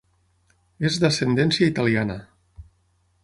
És 0.89 0.97
d'ascendència 1.03 1.69
italiana. 1.73 2.17